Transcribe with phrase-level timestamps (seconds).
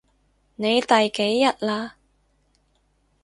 [0.55, 1.91] 你第幾日喇？